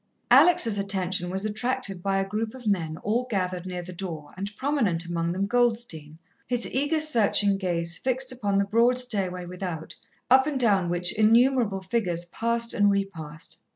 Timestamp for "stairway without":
8.97-9.93